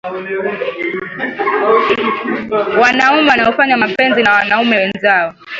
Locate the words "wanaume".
2.81-3.29, 4.33-4.77